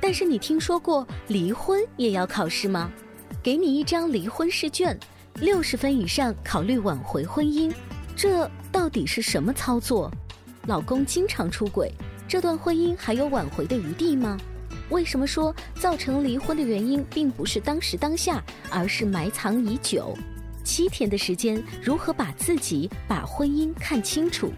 [0.00, 2.90] 但是你听说过离婚也要考试吗？
[3.42, 4.98] 给你一张离婚试卷，
[5.34, 7.72] 六十分以上考虑挽回婚姻，
[8.16, 10.10] 这到底是什么操作？
[10.66, 11.92] 老公经常出轨，
[12.26, 14.38] 这段婚姻还有挽回的余地吗？
[14.88, 20.16] 为什么说造成离婚的原因并不是当时当下，而是埋藏已久？
[20.64, 24.52] 七天的时间，如何把自己、把婚姻看清楚？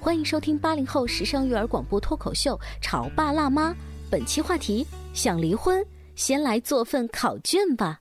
[0.00, 3.70] 欢迎收听八零后时尚育儿广播脱口秀《潮爸辣妈》。
[4.10, 5.84] 本期话题：想离婚，
[6.16, 7.98] 先来做份考卷吧。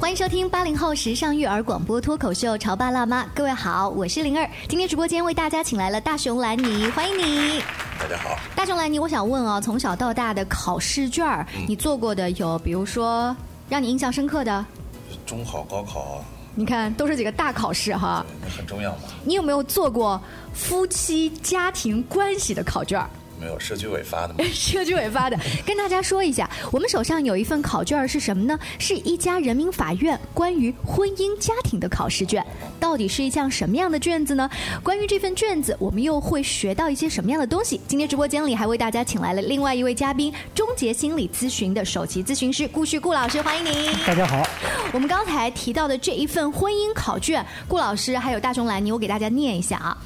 [0.00, 4.50] 欢迎收听八零后时尚育儿广播脱口秀《潮爸辣妈》，各位好，我是灵儿。
[4.68, 7.62] 今天直播间为大家请来了大熊兰妮，欢迎你。
[8.00, 13.36] 大家好，大熊兰妮，我想问啊，从小到大的考试卷儿，你做过的有，比如说
[13.68, 14.66] 让你印象深刻的，
[15.24, 18.24] 中考、高考，你看都是几个大考试哈。
[18.42, 19.02] 那很重要嘛。
[19.24, 20.20] 你有没有做过
[20.52, 23.08] 夫妻家庭关系的考卷儿？
[23.40, 24.44] 没有社区委发的吗？
[24.52, 28.58] 社区委发的，跟大家说一下，我们手上有一份考卷是什么呢？
[28.78, 32.44] 是一家人民法院关于婚姻家庭的考试卷。
[32.78, 34.48] 到底是一项什么样的卷子呢？
[34.82, 37.80] 关于这份卷子，我们又会学到一些什么样的东西？
[37.88, 43.92] 今天直播间里还为大家请来了另外一位嘉宾，终结心理咨询的首席咨询师顾旭顾老师，欢迎您。
[44.06, 44.46] 大家好。
[44.92, 49.96] 我们刚才提到的这一份婚姻考卷，顾老师还有大熊兰妮，我给大家念一下啊。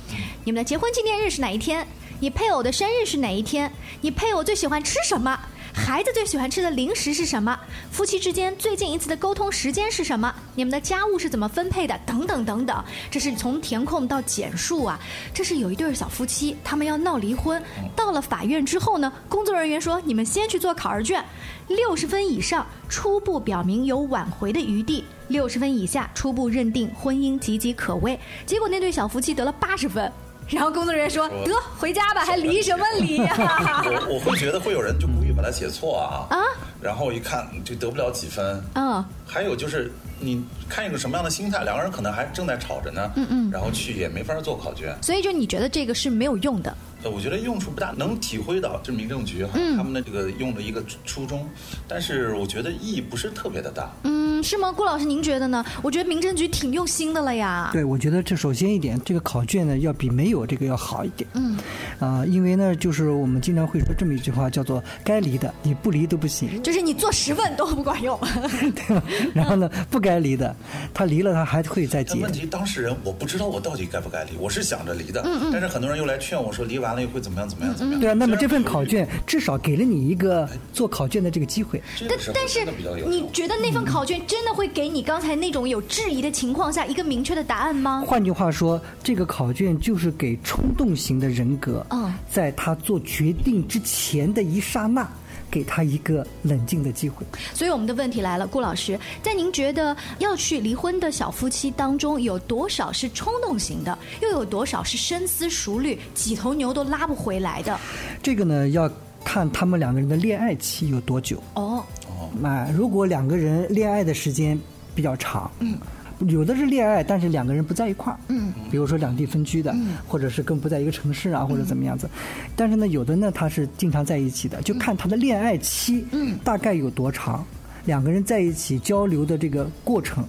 [0.44, 1.87] 你们的结婚纪念日是哪一天？
[2.20, 3.70] 你配偶的生日是哪一天？
[4.00, 5.38] 你配偶最喜欢吃什么？
[5.76, 7.58] 孩子最喜欢吃的零食是什么？
[7.91, 10.32] 夫妻之间最近一次的沟通时间是什么？
[10.54, 11.98] 你们的家务是怎么分配的？
[12.06, 14.98] 等等等等，这是从填空到简述啊。
[15.34, 17.60] 这是有一对小夫妻，他们要闹离婚，
[17.97, 21.22] 到了法院之后呢，工作人员说你们先去做考试卷，
[21.66, 28.19] 六十分以上初步表明有挽回的余地，六十分以下初步认定婚姻岌岌可危。
[28.46, 30.10] 结果那对小夫妻得了八十分。
[30.50, 33.34] 然后工作人员说：“得回家吧，还离什么离呀？”
[34.09, 36.38] 我我会觉得会有人就故意把它写错啊啊！
[36.81, 38.62] 然后一看就得不了几分。
[38.75, 39.91] 嗯，还有就是
[40.21, 43.10] 你看一个什么样的心态，两个人可能还正在吵着呢。
[43.16, 44.94] 嗯嗯，然后去也没法做考卷。
[45.03, 46.76] 所以就你觉得这个是没有用的？
[47.04, 51.47] 呃，我觉得用处不大，能体会到就是民政局哈他们的这个用的一个初衷，
[51.87, 53.92] 但是我觉得意义不是特别的大。
[54.04, 54.72] 嗯，是吗？
[54.72, 55.62] 顾老师您觉得呢？
[55.82, 57.69] 我觉得民政局挺用心的了呀。
[57.75, 61.28] 对，我觉得这首先一点，这个考卷呢要比没有这个要好一点。
[61.34, 61.59] 嗯，
[61.98, 68.19] 啊，因为呢，就是我们经常会说这么一句话，叫做“该离的你不离都不行”，就是你做十问都不管用。
[68.75, 69.03] 对吧？
[69.34, 70.56] 然后呢，不该离的，
[70.94, 72.19] 他离了他还会再结。
[72.20, 75.20] 问题当事人我不知道我到底该不该离，我是想着离的。
[75.26, 75.50] 嗯嗯。
[75.53, 76.94] 但是很多人又来劝我说离完。
[76.94, 77.49] 完了又会怎么样？
[77.49, 77.75] 怎么样？
[77.75, 78.00] 怎么样？
[78.00, 81.82] 对啊，那么这份考卷至少给了你一个做考卷的这个机会。
[82.09, 82.65] 但但是
[83.06, 88.05] 你觉得那份考卷真的会给你刚才那种有质疑的情况下一个明确的答案吗？
[88.06, 91.84] 换句话说，这个考卷就是给冲动型的人格，
[92.31, 95.09] 在他做决定之前的一刹那。
[95.54, 97.25] 给他一个冷静的机会。
[97.52, 107.79] 所以我们的问题来了，顾老师，在您觉得要去离婚的小夫妻当中，有多少是冲动型的，又有多少是深思熟虑、几头牛都拉不回来的？
[108.20, 108.90] 这个呢，要
[109.23, 111.40] 看他们两个人的恋爱期有多久。
[111.55, 114.58] 哦哦，那如果两个人恋爱的时间
[114.93, 115.79] 比较长，嗯。
[116.20, 118.19] 有的是恋爱，但是两个人不在一块儿。
[118.28, 119.75] 嗯，比如说两地分居的，
[120.06, 122.08] 或者是跟不在一个城市啊，或者怎么样子。
[122.56, 127.44] 但是呢，有的呢，他是经常在一起的，就看他的恋爱期，嗯，大概有多长。
[127.84, 130.25] 两个人在一起交流的这个过程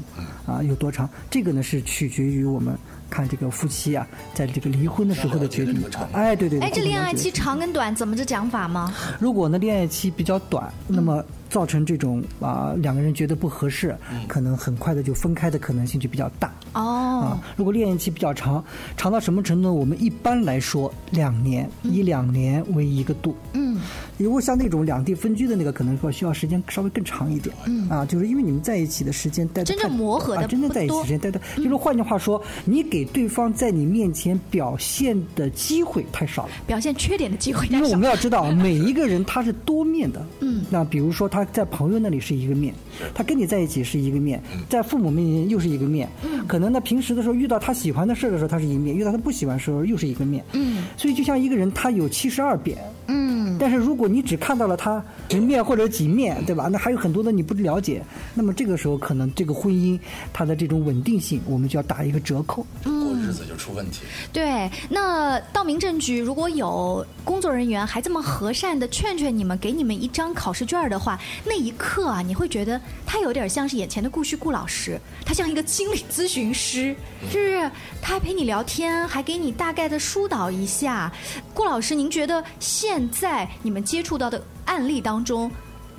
[0.46, 1.10] 啊有多长？
[1.30, 2.76] 这个呢是取决于我们
[3.10, 5.82] 看这个夫妻啊，在这个离婚的时候的决定。
[6.12, 6.60] 哎，对对。
[6.60, 8.94] 哎，这恋爱期长跟短怎么这讲法吗？
[9.20, 11.24] 如果呢恋爱期比较短，那么。
[11.56, 13.96] 造成这种啊，两个人觉得不合适，
[14.28, 16.54] 可能很快的就分开的可能性就比较大。
[16.74, 18.62] 哦，啊，如果恋爱期比较长，
[18.98, 19.74] 长到什么程度？
[19.74, 23.34] 我们一般来说两年，以两年为一个度。
[23.54, 23.80] 嗯，
[24.18, 27.56] 如果像那种两地分居的那个，可能说需要时间稍微更长一点。
[27.68, 37.78] 嗯，啊，就是因为你们在一起的时间待真正磨合的真正在一起时间待的，就是换句话说，你给对方在你面前表现的机会太少了，表现缺点的机会太少。
[37.78, 40.22] 因为我们要知道，每一个人他是多面的。
[40.42, 41.45] 嗯，那比如说他。
[41.52, 42.74] 在朋友那里是一个面，
[43.14, 46.08] 他跟你在一起是一个面，在父母面前又是一个面。
[46.48, 50.44] 可能呢，平时的时候遇到他喜欢的事的时候，他是一面；遇到他不喜欢的时候，又是一个面。
[50.54, 52.78] 嗯，所以就像一个人，他有七十二变。
[53.08, 56.68] 嗯，但是如果你只看到了他十面或者几面，对吧？
[56.72, 58.04] 那还有很多的你不了解。
[58.34, 60.00] 那么这个时候，可能这个婚姻
[60.32, 62.66] 它的这种稳定性，我们就要打一个折扣。
[62.84, 64.02] 过日子就出问题。
[64.32, 71.20] 对，那到民政局如果有工作人员还这么和善的劝劝你们，给你们一张考试卷的话。
[71.44, 76.96] 那一刻啊，你会觉得他有点像是眼前的顾旭顾老师，他像一个心理咨询师，
[77.32, 77.70] 就是
[78.02, 81.12] 他还陪你聊天，还给你大概的疏导一下。
[81.54, 85.50] 顾老师，您觉得现在你们接触到的案例当中，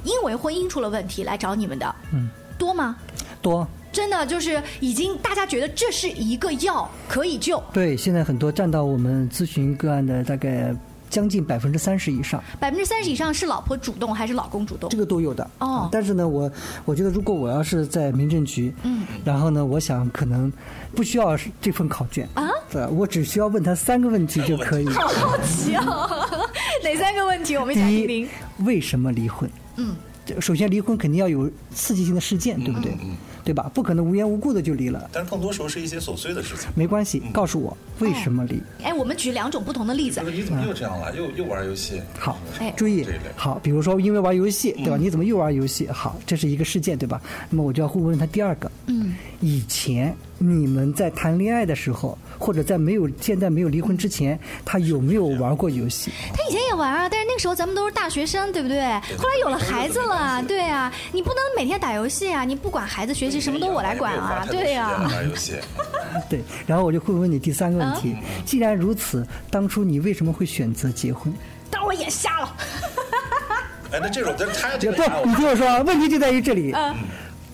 [0.05, 2.29] 因为婚姻出了问题来找你们的，嗯，
[2.59, 2.97] 多吗？
[3.41, 7.63] 多，真的就是已经大家觉得这是一个药可以救。
[7.73, 10.75] 对，现在很多占到我们咨询个案的大概。
[11.09, 14.91] 将近百分之三十以上，百分之三十以上是老婆主动还是老公主动？
[14.91, 15.89] 这个都有的哦。
[15.91, 16.51] 但是呢，我
[16.85, 20.53] 我觉得如果我要是在民政局，嗯，然后呢，我想可能
[20.95, 24.89] 不需要这份考卷啊，对，我只需要问他三个问题就可以。
[24.89, 26.09] 好好奇哦，
[26.83, 27.57] 哪三个问题？
[27.57, 28.29] 我们想听听。
[28.59, 29.49] 为什么离婚？
[29.77, 29.95] 嗯，
[30.41, 32.97] 首先离婚肯定要有刺激性的事件，对不对？
[33.03, 33.17] 嗯。
[33.47, 33.71] 对吧？
[33.73, 35.09] 不可能无缘无故的就离了。
[35.13, 36.69] 但是更多时候是一些琐碎的事情。
[36.75, 38.61] 没关系，告诉我为什么离？
[38.83, 40.21] 哎，我们举两种不同的例子。
[40.33, 41.15] 你怎么又这样了？
[41.17, 42.03] 又又玩游戏？
[42.19, 42.37] 好，
[42.77, 43.07] 注意，
[43.37, 44.97] 好，比如说因为玩游戏，对吧？
[44.97, 45.87] 你怎么又玩游戏？
[45.87, 47.23] 好，这是一个事件，对吧？
[47.49, 48.69] 那么我就要会问他第二个。
[48.87, 49.15] 嗯。
[49.41, 56.11] 以前你们在谈恋爱的时候，或者在没有现在没有离婚之前，他有没有玩过游戏？
[56.35, 58.81] 他以前也玩啊，但是那个时候咱们都是大学生，对不对？
[59.17, 65.09] 后来有了孩子了，对啊，你不能每天打游戏啊，你不管孩子学习，什么都我来管啊，对呀。
[65.11, 65.55] 玩游戏。
[66.29, 71.33] 对，然后我就会问你第三个问题：既然如此，当初你为什么会选择结婚？
[71.71, 72.57] 当我眼瞎了。
[73.93, 76.73] 哎，那这种这他这不，你听我说，问题就在于这里。
[76.73, 76.95] 嗯。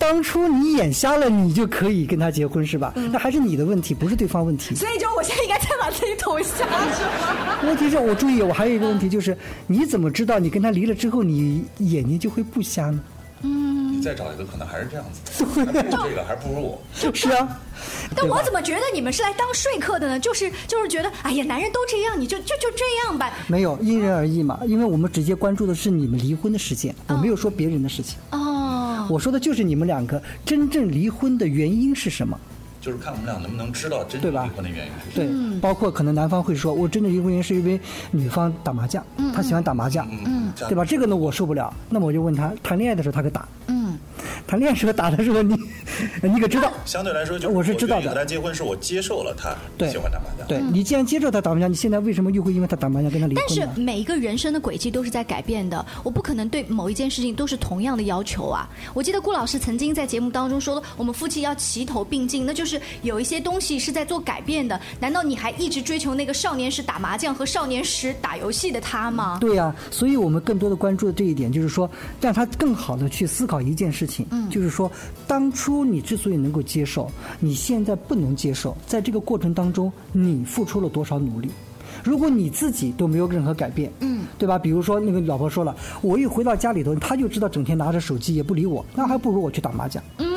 [0.03, 2.93] 当初你眼瞎了，你就可以跟他结婚是吧？
[3.09, 4.75] 那还是你的问题，不是对方问题。
[4.75, 7.03] 所以就我现在应该再把自己捅瞎，是
[7.39, 7.59] 吗？
[7.63, 9.35] 问题是我注意，我还有一个问题就是，
[9.65, 12.99] 你怎么知道你跟他离了之后，你眼睛就会不瞎呢？
[13.43, 15.45] 嗯，你再找一个，可能还是这样子。
[15.55, 16.81] 这个还不如我。
[17.13, 17.57] 是啊。
[18.13, 20.19] 但我怎么觉得你们是来当说客的呢？
[20.19, 23.33] 就是就是觉得，哎呀，男人都这样，你就就就这样吧。
[23.47, 24.59] 没有，因人而异嘛。
[24.65, 28.17] 因为我们直接关注的是你们离婚的事件，我没有说别人的事情。
[28.31, 28.42] 哦。
[29.09, 32.39] 我说的就是你们两个真正离婚的原因是什么？
[32.81, 35.51] 就是看我们俩能不能知道真正离婚的原因是什么。
[35.51, 37.79] 对，包括可能男方会说，我真正离婚原因是因为
[38.11, 39.01] 女方打麻将，
[39.33, 40.05] 他喜欢打麻将，
[40.67, 40.83] 对吧？
[40.83, 43.47] 这个呢我受不了，那么我就问他，谈恋爱的时候他可打。
[44.45, 45.55] 谈恋爱时候打的时候，你
[46.21, 46.71] 你可知道？
[46.85, 48.09] 相对来说，就我是知道的。
[48.09, 49.55] 和他结婚是我接受了他
[49.89, 50.47] 喜欢打麻将。
[50.47, 53.43] 对你既然接受他打麻将，你现在为什么又会因为他打麻将跟他离婚？
[53.47, 58.69] 但是每一个人生的轨迹都是在改变的，我不可能对某一件事情都是同样的要求啊。
[58.93, 64.79] 我记得顾老师曾经在节目当中说，我们夫妻要齐头并进，那就是有一些东西是在做改变的。
[64.99, 69.37] 难道你还一直追求那个少年时打麻将和少年时打游戏的他吗？
[69.39, 74.25] 对呀，所以我们更多的关注的这一点就是说，让他更好的去思考一件事情。
[74.31, 74.91] 嗯，就是说，
[75.27, 77.07] 当初你之所以能够接受，
[77.39, 81.49] 你现在不能接受，在这个过程当中，你付出了多少努力？
[82.03, 84.57] 如果你自己都没有任何改变，嗯，对吧？
[84.57, 90.03] 比如说那个老婆说了，我一回到家里头，他就知道整天拿着手机也不理我，那还不如我去打麻将。
[90.17, 90.33] 嗯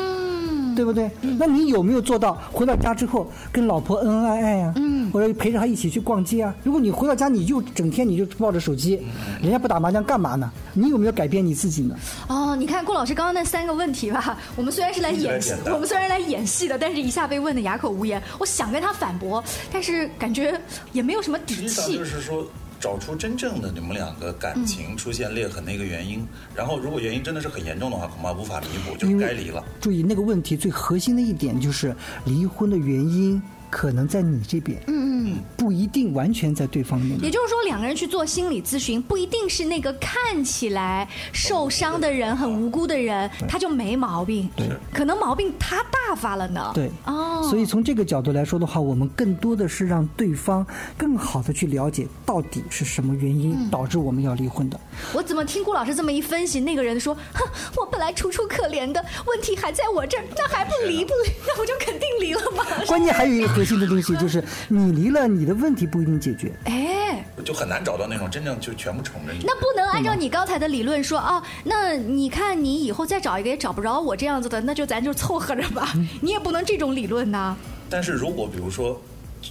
[0.77, 1.11] 对不对？
[1.39, 4.75] 那你有没有做到回到家之后跟老婆恩恩爱爱呀？
[4.77, 4.86] 嗯，
[5.17, 6.55] 或者陪着他一起去逛街啊？
[6.63, 9.01] 如果你回到家你就整天你就抱着手机，
[9.41, 10.53] 人家不打麻将干嘛呢？
[10.75, 11.97] 你有没有改变你自己呢？
[12.29, 18.23] 哦，你看顾老师刚刚那三个问题吧， 我们虽然是来演戏，我们虽然来演戏的，但是一下被问的哑口无言。
[18.39, 19.43] 我想跟他反驳，
[19.73, 20.61] 但是感觉
[20.93, 21.97] 也没有什么底气。
[21.97, 22.47] 就是说。
[22.79, 29.65] 找出真正的你们两个感情出现裂痕的一个原因，然后如果原因真的是很严重的话，恐怕无法弥补，就该离了。
[29.81, 31.97] 注意那个问题最核心的一点就是
[32.27, 37.25] 离婚的原因可能在你这边，嗯嗯，不不一定完全在对方那边。
[37.25, 44.49] 也就是说，两个人去做心理咨询，不一定是那个看起来受伤的人、很无辜的人，他就没毛病。
[44.55, 46.71] 对，可能毛病他大发了呢。
[46.73, 47.43] 对，哦。
[47.51, 50.65] 所以从这个角度来说的话，我们更多的是让对方
[50.97, 54.79] 更好的去了解到底是什么原因导致我们要离婚的。
[55.13, 57.41] 我怎么听顾老师这么一分析，那个人说：“哼，
[57.77, 61.33] 我本来楚楚可怜的，问题还在我这儿，那还不离不离？
[61.45, 66.53] 那我就肯定离了嘛。”关键还有一个核心的东西，就是你离了，你的问题不一定解决。
[66.65, 69.41] 哎，就很难找到那种真正就全部宠着你。
[69.45, 71.43] 那不能按照你刚才的理论说啊？
[71.65, 75.93] 那你看你以后再找一个也找不着我这样子的，那就咱就凑合着吧。
[76.21, 77.57] 你也不能这种理论呐。
[77.89, 79.01] 但是如果比如说。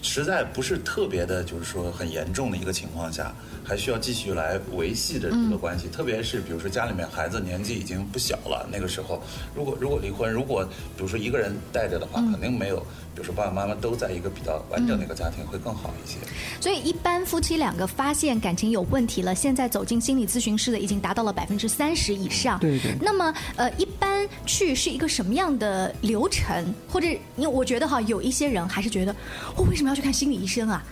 [0.02, 3.34] 实在不是特别的，就是说很严重的一个情况下，
[3.64, 5.88] 还需要继续来维系着这个关系。
[5.88, 9.22] 特别是比如说家里面孩子年纪已经不小了，那个时候，
[9.56, 10.64] 如果如果离婚，如果
[10.96, 12.80] 比如说一个人带着的话，肯定没有，
[13.14, 16.18] 比如说爸爸妈妈都在一个比较完整的一个家庭会更好一些。
[16.60, 22.60] 所以一般夫妻两个发现感情有问题了，现在走进心理咨询室的已经达到了百分之三十以上。
[22.60, 22.96] 对对。
[23.02, 24.04] 那么呃，一般
[24.46, 26.74] 去是一个什么样的流程？
[26.89, 29.15] 或者因为我觉得哈，有一些人还是觉得
[29.55, 29.89] 我为什么？
[29.89, 30.84] 要去看心理医生啊！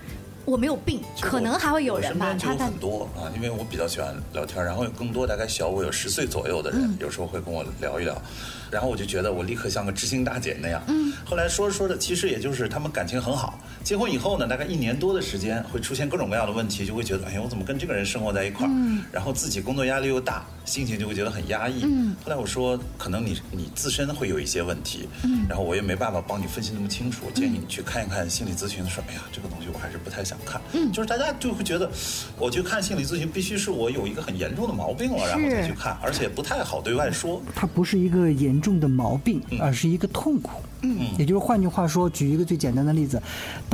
[0.45, 2.35] 我没有病，可能还会有人吧。
[2.37, 8.21] 他很多啊，因为我比较喜欢聊天，然后有更多大概小我有十岁左右的人，有时候会跟我聊一聊。
[8.69, 10.83] 然后我就觉得我立刻像个知心大姐那样。
[10.87, 11.13] 嗯。
[11.25, 13.57] 后来说着说着，其实也就是他们感情很好。
[13.83, 18.69] 结婚以后呢，大概一年多的时间，会出现各种各样的问题，就会觉得，哎呀，我怎么跟这个人生活在一块儿？
[18.71, 19.03] 嗯。
[19.11, 21.83] 然后自己工作压力又大，心情就会觉得很压抑。
[21.83, 22.15] 嗯。
[22.23, 25.07] 后来我说，可能你你自身会有一些问题。
[25.23, 25.45] 嗯。
[25.47, 28.83] 然后我也没办法帮你分析那么清楚，建议你去看一看心理咨询。
[28.89, 30.59] 说，哎呀，这个东西我还是不太想看。
[30.71, 30.91] 嗯。
[30.91, 31.91] 就是大家就会觉得，
[32.39, 37.39] 我去看心理咨询，必须是我有一个很严重的毛病了，然后再去看，而且不太好对外说。
[37.53, 38.63] 它不是一个严。
[38.63, 40.61] 重的毛病，而是一个痛苦。
[40.83, 43.21] 嗯，也就是换句话说，举一个最简单的例子，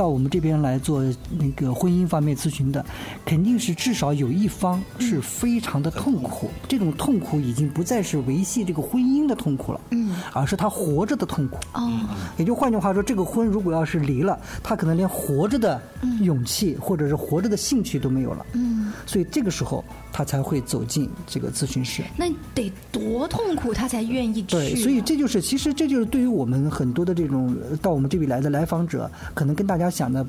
[0.00, 1.04] 到我们这边来做
[1.38, 2.82] 那个婚姻方面咨询的，
[3.26, 6.50] 肯定是至少有一方是非常的痛苦。
[6.66, 11.58] 这种痛苦已经不再是维系这个婚姻的痛苦了，嗯，而是他活着的痛苦。
[11.74, 11.90] 哦，
[12.38, 15.82] 也就换句话说，这个婚如果要是离了，他可能连活着的
[16.22, 18.46] 勇气或者是活着的兴趣都没有了。
[18.54, 22.02] 嗯，所以这个时候他才会走进这个咨询室。
[22.16, 27.00] 那得多痛苦，他才愿意对，所以这就是其实这就是对于我们很多。
[27.00, 30.24] 多的这种到我们这里来的来访者，可能跟大家想的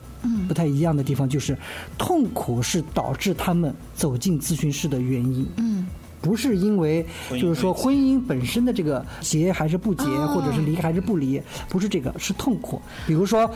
[0.47, 1.57] 不太一样的地方，就是
[1.97, 5.47] 痛苦是导致他们走进咨询室的原因。
[5.57, 5.87] 嗯，
[6.21, 7.05] 不是因为
[7.39, 12.81] 就是说婚姻本身的这个结还是不结，或者是离还是不离，不是这个，是痛苦。
[13.05, 13.49] 比如说，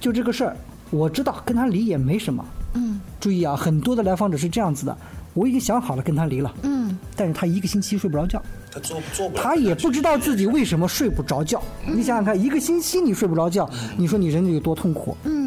[0.00, 0.56] 就这个事儿，
[0.90, 2.44] 我知道跟他离也没什么。
[2.74, 4.96] 嗯，注意啊，很多的来访者是这样子的，
[5.34, 6.54] 我已经想好了跟他离了。
[6.62, 8.40] 嗯，但是他一个星期睡不着觉。
[8.72, 11.60] 他做做不，他也不知道自己为什么睡不着觉。
[11.84, 15.16] 你想想看，一个星期你睡不着觉，你说你人有多痛苦？
[15.24, 15.39] 嗯，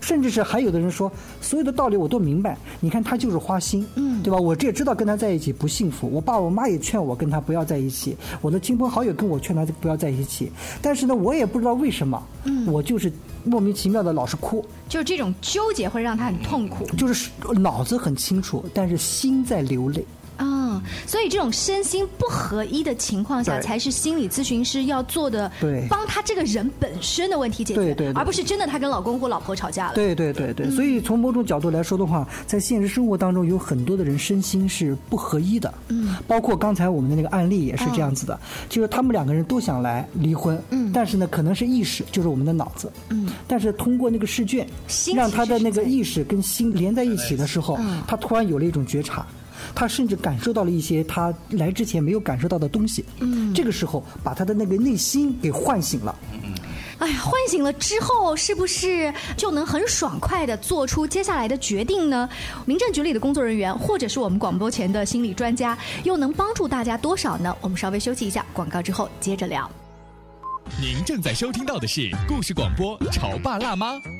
[0.00, 2.56] 甚至是还有的人说，所有的道理我都明白。
[2.80, 4.38] 你看他就是花心，嗯，对吧？
[4.38, 6.08] 我这也知道跟他在一起不幸福。
[6.10, 10.50] 我爸我妈也劝我跟他不要在一起，我的亲朋好友跟我劝他不要在一起。
[10.80, 13.12] 但是呢，我也不知道为什么，嗯，我就是
[13.44, 14.64] 莫名其妙的老是哭。
[14.88, 16.86] 就是这种纠结会让他很痛苦。
[16.96, 20.04] 就是脑子很清楚，但是心在流泪。
[20.40, 29.94] 嗯，所以这种身心不合一的情况下，才是心理咨询师要做的，对，帮他这个人本身的问题解决，对对，而不是真的他跟老公或老婆吵架了。
[29.94, 35.72] 对对对对，所以从某种角度来说的话，在现实生活当中，有很多的人身心是不合一的。
[35.88, 44.66] 嗯，包括刚才我们的那个案例也是这样子的，就是他们两个人都想来离婚，嗯，但是呢，可能是意识，就是我们的脑子，嗯，但是通过那个试卷，
[45.14, 49.26] 让他的那个意识跟心连在一起的时候，他突然有了一种觉察。
[49.74, 53.04] 他甚至感受到了一些他来之前没有感受到的东西。
[53.20, 56.14] 嗯，这个时候把他的那个内心给唤醒了。
[56.32, 56.54] 嗯嗯，
[56.98, 62.28] 哎呀，唤醒了之后，是不是就能很爽快的做出接下来的决定呢？
[62.66, 67.54] 民政局里的工作人员，或者是我们广播前的心理专家，又能帮助大家多少呢？
[67.60, 69.70] 我们稍微休息一下，广告之后接着聊。
[70.80, 73.94] 您正在收听到的是故事广播《潮爸辣妈》。《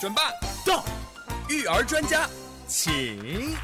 [0.00, 0.22] 准备
[0.64, 0.82] 到，
[1.50, 2.26] 育儿专家，
[2.66, 3.54] 请。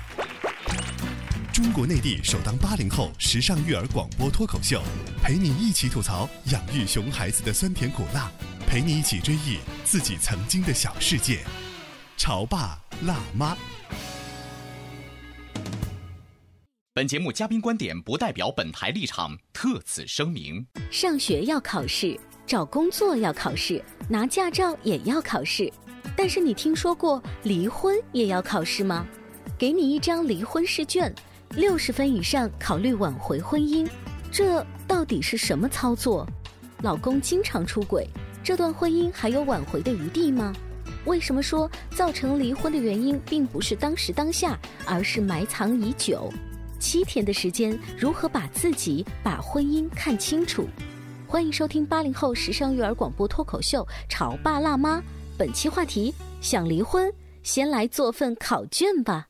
[1.51, 4.83] 中国内地首档八零后时尚育儿广播脱口秀，
[5.23, 8.31] 陪你一起吐槽养育熊孩子的酸甜苦辣，
[8.67, 11.43] 陪你一起追忆自己曾经的小世界。
[12.19, 13.57] 潮爸辣妈。
[16.93, 20.67] 本节目嘉宾观点不代表本台立场，特此声明。
[20.91, 25.73] 上学要考试，找工作要考试，拿驾照也要考试。
[26.17, 29.07] 但是你听说过离婚也要考试吗？
[29.59, 31.15] 给你一张离婚试卷，
[31.51, 33.87] 六十分以上考虑挽回婚姻，
[34.33, 36.27] 这到底是什么操作？
[36.83, 38.09] 老公经常出轨，
[38.43, 40.55] 这段婚姻还有挽回的余地吗？
[41.05, 46.33] 为什么说造成离婚的原因并不是当时当下，而是埋藏已久？
[46.79, 50.67] 七天的时间，如何把自己、把婚姻看清楚？
[51.27, 54.99] 欢迎收听八零后时尚育儿广播脱口秀《潮爸辣妈》。
[55.39, 57.13] 本期话题：想离婚，
[57.43, 59.29] 先来做份考卷吧。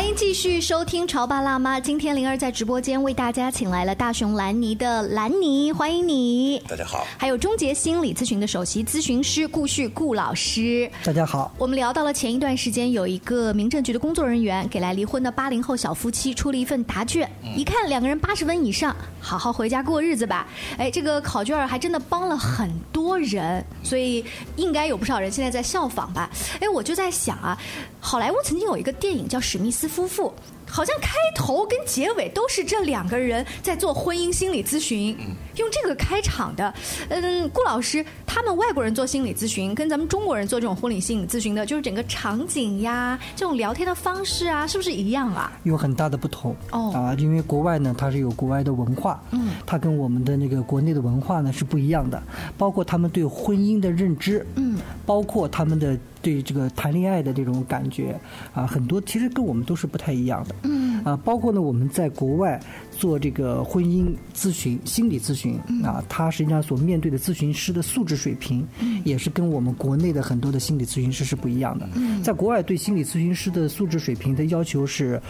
[0.00, 1.78] 欢迎继续收听《潮爸辣妈》。
[1.80, 6.58] 今天灵儿在直播间为大家请来了大熊兰尼的兰尼，欢迎你。
[6.66, 7.06] 大家好。
[7.18, 11.52] 还有终结心理咨询的首席咨询师顾旭顾老师，大家好。
[11.58, 20.48] 我们聊到了前一段时间，有一个民政局的工作人员给来离婚的八零后小夫妻出了一份答卷，一看两个人八十分以上，好好回家过日子吧。
[20.78, 24.24] 哎，这个考卷还真的帮了很多人，所以
[24.56, 26.30] 应该有不少人现在在效仿吧。
[26.58, 27.58] 哎，我就在想啊，
[28.00, 29.86] 好莱坞曾经有一个电影叫《史密斯》。
[29.90, 30.32] 夫妇
[30.64, 35.16] 好像开头跟结尾都是这两个人在做婚姻心理咨询，
[35.56, 36.72] 用这个开场的。
[37.08, 45.52] 嗯，顾老师，他们外国人做心理咨询跟咱们中国人做这种婚礼心理咨询的，就是整个场景呀，这种聊天的方式啊，是不是一样啊？
[45.64, 52.22] 有很大的不同哦啊，因为国外呢，它是有国外的文化，嗯，它跟我们的那个国内的文化呢是不一样的，
[52.56, 55.98] 包括他们对婚姻的认知，嗯，包括他们的。
[56.22, 58.18] 对这个谈恋爱的这种感觉
[58.52, 60.54] 啊，很多其实跟我们都是不太一样的。
[60.64, 62.60] 嗯啊，包括呢，我们在国外
[62.90, 68.66] 做这个婚姻咨询、心理咨询啊，他实际上所面对的咨询师的素质水平，
[69.04, 71.88] 也是跟我们国内的很多的心理咨询师是不一样的。
[72.22, 75.20] 在国外，对心理咨询师的素质水平的要求是。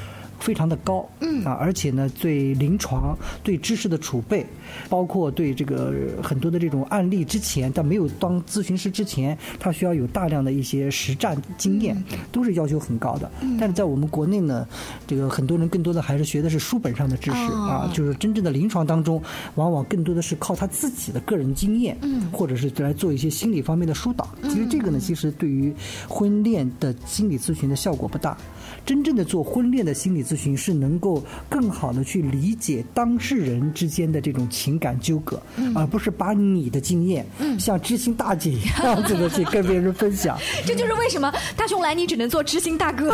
[0.40, 4.46] 非常的高，嗯啊，而且呢，对临床、对知识的储备，
[4.88, 12.02] 包括对这个很多的这种案例之前，但没有当咨询师之前，他需要有大量的一些实战经验，
[12.32, 13.30] 都是要求很高的。
[13.58, 14.66] 但是在我们国内呢，
[15.06, 19.22] 这个很多人更多的还是学的是书本上的知识啊，就是真正的临床当中，
[19.54, 24.28] 往往更多的是靠他自己的个人经验，嗯，或者是来做一些心理方面的疏导。
[24.44, 25.74] 其实这个呢，其实对于
[26.08, 28.36] 婚恋的心理咨询的效果不大。
[28.84, 35.40] 真正的做婚恋的心理咨询，是能够更好的去理解当事人之间的这种情感纠葛，
[35.74, 37.24] 而不是把你的经验
[37.58, 40.38] 像知心大姐一样子的去跟别人分享。
[40.66, 43.10] 这就是为什么大雄来你只能做知心大哥。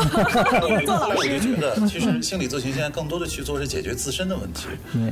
[0.84, 4.66] 做老师，我觉得其实心理咨询现在更多的去做是解决自身的问题。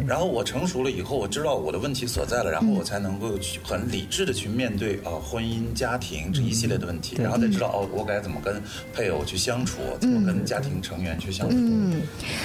[0.06, 8.62] 然后我成熟了以后，我知道我的问题所在了，然后我才能够去很理智的去面对啊婚姻家庭这一系列的问题，然后再知道哦我该怎么跟
[8.94, 10.43] 配偶去相处，怎么跟。
[10.44, 11.56] 家庭成员去相处。
[11.56, 12.02] 嗯，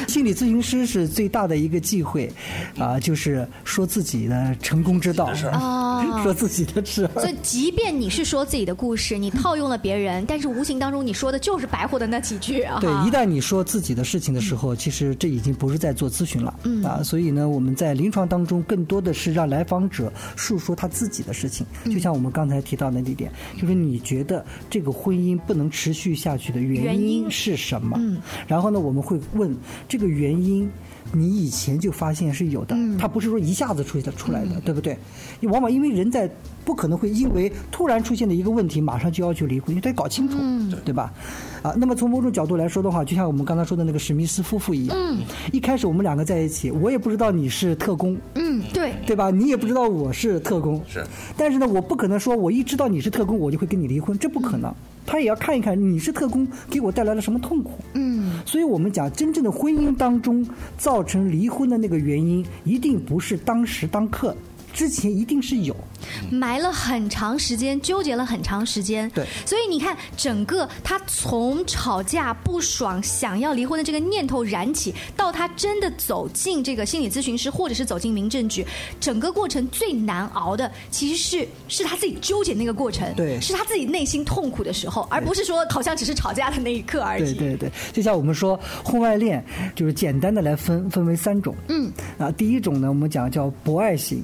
[0.07, 2.31] 心理咨询师是最大的一个忌讳，
[2.77, 7.09] 啊，就是说自己的成功之道啊， 说自己的事。
[7.15, 12.79] 所以，即便你是说自己的故事，你套用了别人，但是无形当中你说的就是白活的那几句啊。
[12.81, 16.59] 对，一旦你说自己的事情的时候，其实这已经不是在做咨询了。
[16.63, 21.65] 嗯啊，所以呢，我们在临床当中更多的是让来访者诉说他自己的事情。
[21.85, 27.88] 就像我们刚才提到的那点，就是你觉得这个婚姻不能持续下去的原因是什么？
[27.97, 29.55] 嗯，然后呢，我们会问
[29.87, 30.69] 这个原因，
[31.11, 34.97] 你以前就发现是有的，它不是说一下子出现出来的，对不对？
[35.39, 36.29] 你往往因为人在
[36.63, 40.37] 不可能会因为突然出现的一个问题，马上就要求离婚，你得搞清楚，
[40.85, 41.11] 对吧？
[41.61, 45.17] 啊，那么从某种角度来说的话，就像我们刚才说的那个史密斯夫妇一样，
[45.51, 49.29] 一开始我们两个在一起，我也不知道你是特工，嗯，对，对吧？
[49.29, 51.03] 你也不知道我是特工，是，
[51.35, 54.73] 但是呢，我不可能说我一知道你是特工，我就会跟你离婚，这不可能。
[55.05, 57.71] 他也要看一看你是特工给我带来了什么痛苦。
[57.93, 60.47] 嗯，所以我们讲真正的婚姻当中
[60.77, 64.35] 造成离婚的那个原因，一定不是当时当刻。
[64.73, 65.75] 之前一定是有，
[66.31, 69.09] 埋了很长时间，纠结了很长时间。
[69.11, 78.65] 对，所以你看，整个他从吵架不爽、想要离婚的这个念头燃起，到他真的走进这个心理咨询师，或者是走进民政局，
[78.99, 87.33] 整个过程最难熬的，其实是是他自己纠结那个过程，对，是他自己内心痛苦的时候，而不是说好像只是吵架的那一刻而已。
[87.33, 89.43] 对对对，就像我们说婚外恋，
[89.75, 91.55] 就是简单的来分分为三种。
[91.67, 94.23] 嗯，啊，第一种呢，我们讲叫博爱型。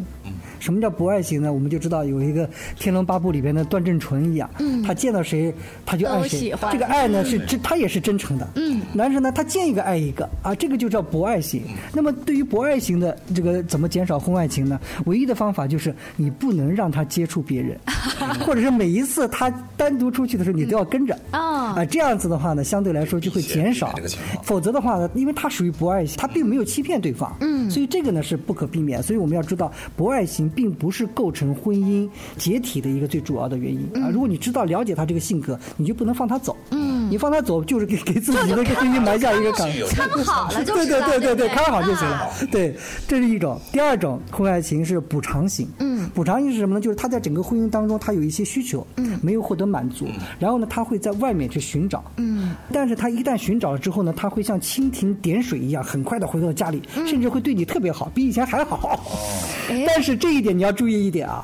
[0.65, 1.53] 什么叫博爱型呢？
[1.53, 2.47] 我们就知道有一个
[2.79, 5.53] 《天龙八部》里边的段正淳一样，嗯，他见到谁
[5.85, 8.47] 他就爱谁，这个爱呢是真，他也是真诚的。
[8.55, 11.61] 嗯，男生呢他见一个爱一个啊，这个就叫博爱型。
[11.93, 14.79] 那么对于博爱型的这个怎么减少婚外情呢？
[15.05, 17.79] 唯一的方法就是你不能让他接触别人，
[18.43, 23.93] 或者是每一次他单独出去的时候你都要跟着啊啊，这样子的话呢，相对来说就会减少。
[24.41, 28.95] 否则的话呢，因为他属于博爱型，他并没有欺骗对方，嗯，所以这个呢是不可避免。
[29.03, 34.09] 所以我们要知道，博爱型并不是构成婚姻解体的一个最主要的原因啊。
[34.11, 42.29] 如果你知道了解他这个性格，你就不能放他走，嗯，你放他走就是给给自己的婚姻埋下一个坎，看好了就对对对对对，看好就行了。
[42.49, 42.75] 对，
[43.07, 43.59] 这是一种。
[43.71, 46.81] 第二种婚外情是补偿型，嗯，补偿型是什么呢？
[46.81, 50.07] 就是他在整个婚姻当中他有一些需求，嗯，没有获得满足，
[50.39, 58.99] 然后呢，他会在外面去寻找，嗯，但是他一旦寻找了之后呢，他会像蜻蜓点水一样，很快的回到家里，甚至会对你特别好，比以前还好。
[59.87, 61.43] 但是这一点你要注意一点啊，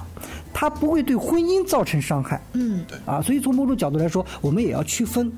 [0.53, 2.39] 他不会对婚姻造成伤害。
[2.53, 5.31] 嗯，对啊，所以从某种角度来说，我们也要区分，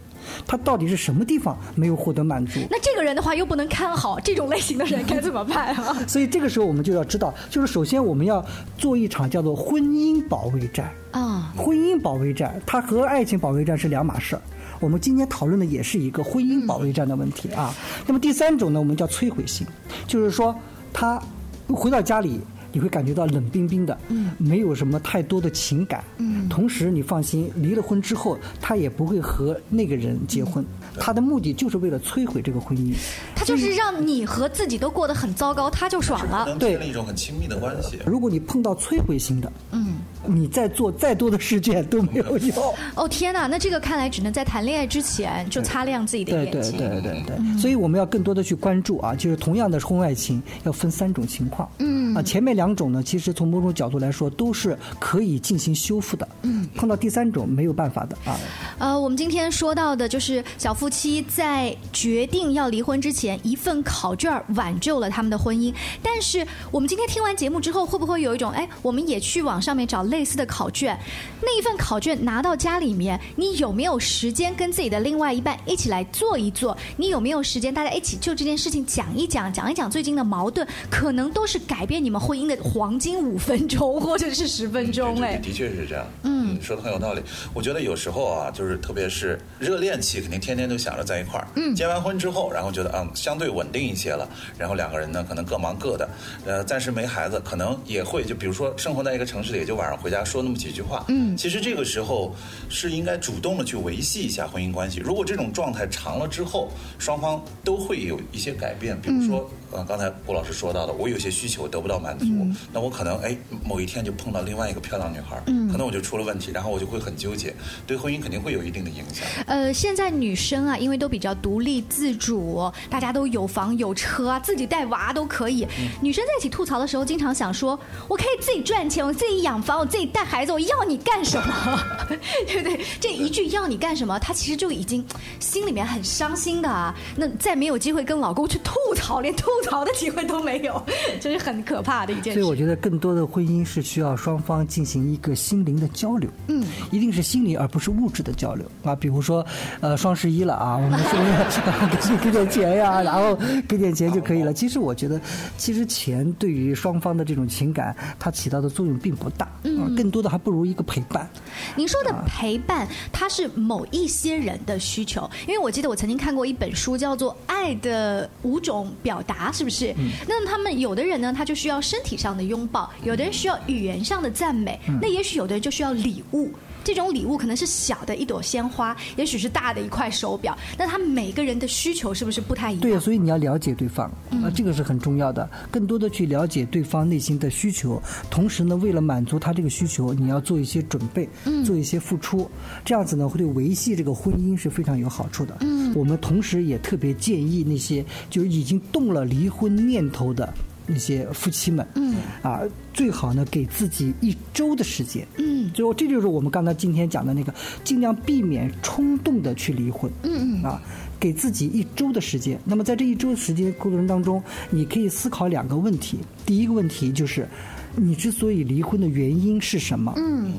[0.45, 2.59] 他到底是什么地方没有获得满足。
[2.69, 5.95] 那这个人的话又不能看好，这种类型的人该怎么办啊？
[6.07, 8.45] 所以这个时候我们就要知道，就是首先我们要
[8.77, 11.53] 做一场叫做婚姻保卫战啊。
[11.55, 14.41] 婚姻保卫战，它和爱情保卫战是两码事儿。
[14.79, 17.73] 我们今天讨论的也是一个婚姻保卫战的问题啊。
[18.05, 19.65] 那么第三种呢，我们叫摧毁性，
[20.05, 20.53] 就是说
[20.91, 21.21] 他
[21.69, 22.41] 回到家里。
[22.73, 30.65] 你会感觉到冷冰冰的，嗯，没有什么太多的情感，嗯，同时你放心，离了婚之后，他也不会和那个人结婚，
[30.99, 32.93] 他的目的就是为了摧毁这个婚姻，
[33.35, 37.99] 他就是让你和自己都过得很糟糕，他就爽了，对，一种很亲密的关系。
[38.05, 39.82] 如果你碰到摧毁型的，嗯。
[40.25, 42.73] 你再做再多的试卷都没有用。
[42.95, 46.77] 哦天哪，那这个看来只能在谈恋爱之前就擦亮自己的眼睛。
[46.77, 47.57] 对对对对对。
[47.59, 51.69] 所以我们要更多的去关注啊，就是同样的婚外情要分三种情况。
[51.79, 52.15] 嗯。
[52.15, 56.27] 啊，前面两种呢，其实从某种角度来说都是可以进行修复的。
[56.43, 56.67] 嗯。
[56.75, 58.39] 碰到第三种没有办法的啊。
[58.77, 65.73] 呃，我们今天说到的就是小夫妻在决定要离婚之前，一份考卷挽救了他们的婚姻。
[66.01, 70.03] 但是我们今天听完节目之后，会不会有一种哎，我们也去网上面找？
[70.13, 70.95] 类似的考卷，
[71.41, 76.77] 那一份考卷拿到家里面，你有没有时间跟自己的另外一半一起来做一做？
[76.97, 85.19] 你有没有时间大家一起就这件事情讲一讲，讲一讲最近的矛盾，可能都是改变你们婚姻的黄金五分钟或者是十分钟。
[85.19, 86.05] 哎，的确是这样。
[86.21, 87.23] 嗯，说的很有道理。
[87.51, 91.47] 我觉得有时候啊，就是特别是热恋期，肯定天天都想着在一块儿。
[91.55, 96.07] 嗯，结完婚之后，然后觉得嗯相对稳定一些了，然后两个人呢可能各忙各的，
[96.45, 99.97] 呃，暂时没孩子，可能也会就比如说生活在一个城市里，也就晚上。
[100.03, 102.35] 回家说那么几句话，嗯，其实这个时候
[102.67, 104.99] 是应该主动的去维系一下婚姻关系。
[104.99, 109.49] 如果这种状态长了之后，双方都会有一些改变，比如说。
[109.75, 112.27] 嗯，刚才郭老师说到的，我有些需求得不到满足，
[112.71, 113.35] 那我可能哎
[113.65, 117.51] 某一天就碰到另外一个漂亮女孩，可能我就出了问题，然后我就会很纠结，
[117.87, 119.25] 对婚姻肯定会有一定的影响。
[119.47, 125.67] 呃，现在女生啊，因为都比较独立自主，大家都有房有车啊，自己带娃都可以。
[125.99, 131.79] 女生在一起吐槽的时候，经常想说，我可以自己赚钱，我自己养房，我自己带孩子，我要你干什么？
[132.47, 132.79] 对不对？
[132.99, 135.05] 这一句要你干什么，她其实就已经
[135.39, 136.95] 心里面很伤心的啊。
[137.15, 139.43] 那再没有机会跟老公去吐槽，连吐。
[139.63, 140.83] 槽的机会都没有，
[141.21, 142.39] 这是很可怕的一件事。
[142.39, 148.95] 所以我觉得更多的婚姻是需要双方进行一个心灵的交流，嗯，一定是心灵而不是物质的交流啊。
[148.95, 149.45] 比如说，
[149.79, 152.99] 呃，双十一了啊，我们是不是给点钱呀？
[153.03, 154.51] 然后给点钱就可以了。
[154.53, 155.21] 其实我觉得，
[155.55, 161.29] 其实钱对于双方的这种情感，它起到的作用并不大，嗯，更多的还不如一个陪伴。
[161.75, 169.51] 您说的陪伴，它是某一些人的需求，因为我记得我曾经看过一本书，叫做《爱的五种表达》。
[169.53, 169.93] 是不是？
[170.27, 176.51] 那他们有的人呢，他就需要身体上的拥抱；有的人需要语言上的赞美；那也许有的人就需要礼物。
[176.83, 180.57] 这种礼物可能是小的一朵鲜花，也许是大的一块手表。
[180.77, 182.81] 那他每个人的需求是不是不太一样？
[182.81, 185.49] 对，所以你要了解对方，啊，这个是很重要的。
[185.71, 191.27] 更多的去了解对方内心的需求，同时呢，为了满足他这个需求，你要做一些准备，
[191.65, 192.49] 做一些付出。
[192.83, 195.57] 这样子呢，会对维系这个婚姻是非常有好处的。
[195.61, 200.53] 嗯，我们同时也特别建议那些就已经动了离婚念头的。
[200.85, 202.61] 那些夫妻们，嗯，啊，
[202.93, 210.81] 最好呢给自己一周的时间，嗯，最后这就是我们刚才今天讲的那个，尽量避免冲动的去离婚，嗯嗯，啊，
[211.19, 212.59] 给自己一周的时间。
[212.65, 216.19] 那么在这一周的时间过程当中，你可以思考两个问题。
[216.45, 217.47] 第一个问题就是，
[217.95, 220.13] 你之所以离婚的原因是什么？
[220.17, 220.53] 嗯。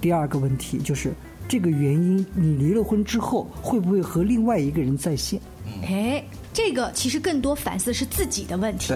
[0.00, 1.12] 第二个问题就是，
[1.46, 5.40] 这个原因你离了婚之后会不会和另外一个人在线？
[5.82, 6.24] 哎。
[6.52, 8.92] 这个其实更多反思是自己的问题。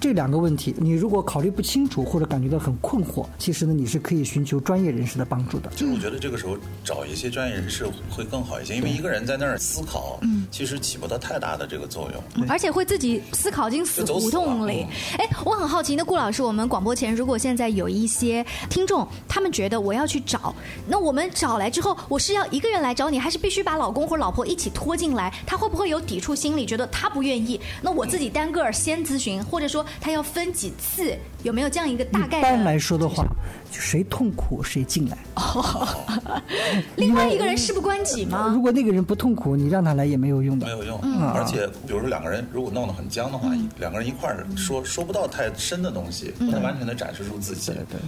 [0.00, 5.70] 这两个问题，你如果考虑不清楚或者感觉到很困惑，其实呢，你是可以寻求专业人士的帮助的。
[5.76, 14.86] 就我觉得这个时候找一些专业人士会更好一些，因为一个人在那儿思考，嗯，其实起不到太大的这个作用，而且会自己思考进死胡同里。
[15.16, 20.54] 哎，我很好奇，那顾老师，我们广播前如果现在有一些听众，他们觉得我要去找，
[20.86, 25.32] 那我们找来之后，我是要一个人来找你，还是必须把老公或老婆一起拖进来？
[25.46, 27.60] 他会不会有抵触心理，觉得他不愿意？
[27.80, 32.38] 那我自己单个儿先咨询，或者说他要分几次，有没有这样一个大概？
[32.38, 33.24] 一般来说的话，
[33.70, 35.18] 谁痛苦谁进来。
[35.36, 35.88] 哦
[36.96, 38.50] 另外一个人事不关己吗？
[38.54, 40.66] 如果那个人不痛苦，你让他来也没有用的。
[40.66, 40.98] 没有用。
[41.02, 41.22] 嗯。
[41.32, 47.72] 而且，比如说两个人如果弄得很僵的话，两个人一块儿说说不到太深的东西，不能完全的展示出自己。
[47.90, 48.00] 对。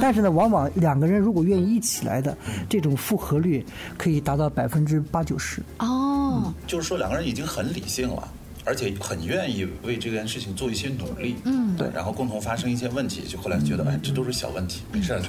[0.00, 2.36] 但是呢，往往两个人如果愿意一起来的，
[2.68, 3.64] 这种复合率
[3.98, 5.62] 可以达到百分之八九十。
[5.78, 6.52] 哦。
[6.66, 8.28] 就是说，两个人已经很理性了。
[8.66, 15.22] 而且很愿意为这件事情做一些努力，嗯，对，然后共同发生一些问题，就后来觉得，哎，这都是小问题，没事的。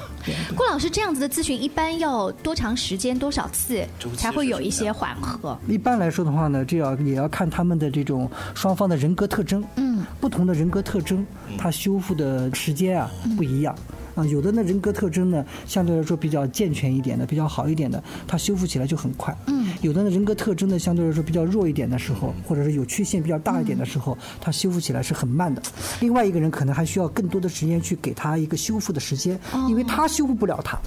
[0.55, 3.85] 顾 老师这样子的咨询一般要多长时间、多少次
[4.17, 5.57] 才会有一些缓和？
[5.67, 11.25] 一般来说的话呢，这要也要看他们的这种双方的人格特征，嗯，不同的人格特征，
[11.59, 13.75] 它修复的时间啊不一样。
[14.15, 19.35] 啊，有的呢人格特征呢相对来说比较健全一点的，比较好一点的，它修复起来就很快。
[19.45, 25.61] 嗯，有的呢人格特征呢相对来说比较弱一点的时候，或者是有缺陷比较大一点的时候，他修复起来是很慢的。
[25.99, 30.77] 另外一个人可能还需要更多的时间去给他一个修复的时间，因为他修复不了他。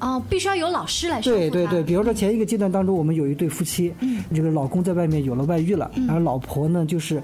[0.00, 7.22] 哦，必须要有老师来修复对对对，比如说前一个阶段当中，我们有一对夫妻，嗯，这个老公在外面有了外遇了，然后老婆呢就是。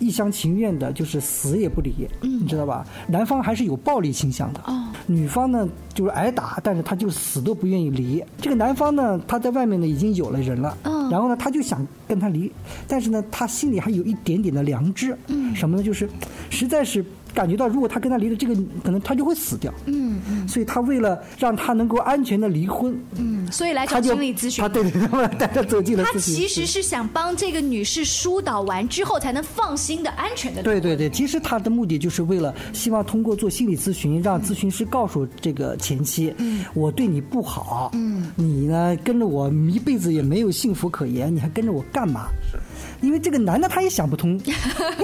[0.00, 2.84] 一厢情愿的，就是死也不离，你知道吧？
[3.06, 4.60] 男方还是有暴力倾向的，
[5.06, 8.20] 女方呢就是挨打，但是他就死都不愿意离。
[8.40, 10.76] 这个男方呢，他在外面呢已经有了人了，
[11.10, 12.50] 然后呢他就想跟他离，
[12.88, 15.16] 但是呢他心里还有一点点的良知，
[15.54, 15.82] 什么呢？
[15.82, 16.08] 就是
[16.48, 17.04] 实在是。
[17.34, 19.72] 感觉到，如果他跟他离了，这个可能他就会死掉。
[19.86, 20.48] 嗯嗯。
[20.48, 24.62] 所以他为了让他能够安全的离婚，嗯，所以来找心理咨询。
[24.62, 26.04] 他对对对， 带他走进了。
[26.04, 30.62] 他其实是想帮这个女士疏导完之后，才能放心的、安全的。
[30.62, 42.28] 对对对，其实他的目的就是为了希望通过做心理咨询，让咨询师告诉这个前妻，嗯，我对你不好，嗯，你呢跟着我一辈子也没有幸福可言，你还跟着我干嘛？
[42.50, 42.58] 是。
[43.00, 44.54] 因为这个男的他也想不通， 因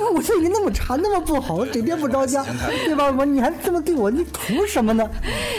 [0.00, 2.44] 为我对你那么差，那么不好，整天不着家，
[2.84, 3.10] 对吧？
[3.10, 5.08] 我你还这么对我，你图什么呢？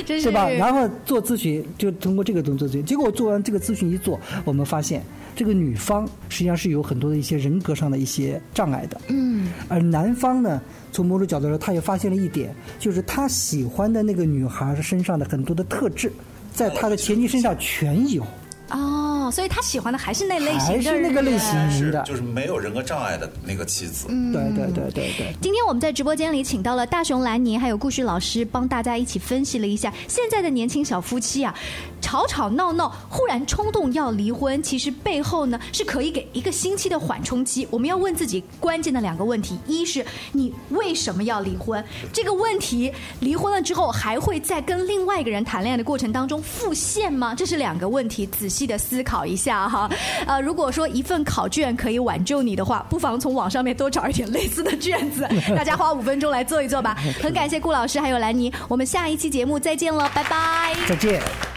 [0.06, 0.50] 是吧？
[0.50, 5.02] 然后做咨询就通过这个动作咨询，结果我做完这个咨询一做，我们发现
[5.36, 9.00] 这个女方实际上是有很多的一些人格上的一些障碍的。
[9.08, 9.52] 嗯。
[9.68, 16.12] 而男方呢，从某种角度说，他也发现了一点，就是他喜欢的那个女孩身上的很多的特质，
[16.54, 18.24] 在他的前妻身上全有。
[18.72, 24.08] 哦，所以他喜欢的还是那类型的，还是那个类型的，就是没有人格障碍的那个妻子。
[24.10, 25.36] 嗯，对对对对对。
[25.42, 31.54] 今天我们在直播间里请到了大熊兰尼还有顾旭老师，帮大家一起分析了一下现在的年轻小夫妻啊，
[32.00, 37.68] 吵吵闹闹，忽然冲动要离婚，其实背后呢是可以给一个星期的缓冲期。
[37.72, 41.84] 我们要问自己关键的两个问题：一是你为什么要离婚？
[42.14, 47.34] 这个问题离婚了之后还会在跟另外一个人谈恋爱的过程当中复现吗？
[47.34, 48.68] 这是两个问题，仔细。
[48.68, 49.90] 的思考一下哈，
[50.26, 56.98] 呃，如果说一份考卷可以挽救你的话，不妨从网上面多找一点类似的卷子，大家花五分钟来做一做吧。
[57.24, 60.76] 很感谢顾老师还有兰妮，我们下一期节目再见了，拜拜。
[60.86, 61.57] 再见。